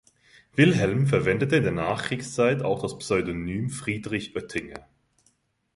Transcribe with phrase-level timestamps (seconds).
[0.55, 4.87] Wilhelm verwendete in der Nachkriegszeit auch das Pseudonym Friedrich Oetinger.